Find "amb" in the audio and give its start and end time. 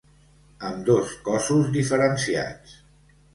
0.69-0.79